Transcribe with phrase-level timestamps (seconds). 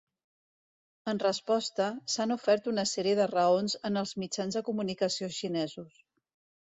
[1.11, 6.05] En resposta, s'han ofert una sèrie de raons en els mitjans de comunicació xinesos.